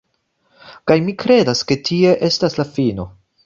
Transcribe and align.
Kaj 0.91 0.97
mi 1.11 1.15
kredas 1.25 1.63
ke 1.73 1.79
tie 1.91 2.17
estas 2.33 2.61
la 2.61 2.69
fino 2.79 3.11